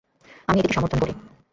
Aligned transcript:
আমি 0.47 0.57
এটিকে 0.59 0.75
সমর্থন 0.77 0.99
করি। 0.99 1.13